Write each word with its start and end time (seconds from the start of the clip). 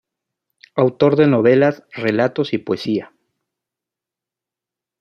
Autor 0.75 1.15
de 1.15 1.27
novelas, 1.27 1.83
relatos 1.93 2.53
y 2.53 2.57
poesía. 2.57 3.13